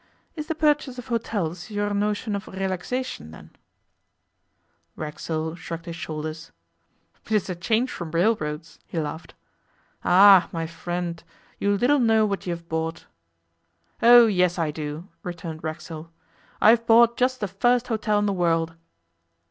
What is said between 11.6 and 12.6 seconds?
little know what you